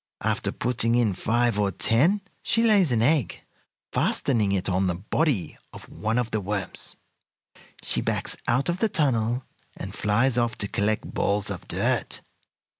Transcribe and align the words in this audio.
"After 0.23 0.51
putting 0.51 0.95
in 0.95 1.13
five 1.13 1.59
or 1.59 1.69
ten 1.69 2.21
she 2.41 2.63
lays 2.63 2.91
an 2.91 3.03
egg, 3.03 3.43
fastening 3.91 4.51
it 4.51 4.67
on 4.67 4.87
the 4.87 4.95
body 4.95 5.59
of 5.71 5.87
one 5.89 6.17
of 6.17 6.31
the 6.31 6.41
worms. 6.41 6.95
She 7.83 8.01
backs 8.01 8.35
out 8.47 8.67
of 8.67 8.79
the 8.79 8.89
tunnel, 8.89 9.43
and 9.77 9.93
flies 9.93 10.39
off 10.39 10.57
to 10.57 10.67
collect 10.67 11.13
balls 11.13 11.51
of 11.51 11.67
dirt. 11.67 12.21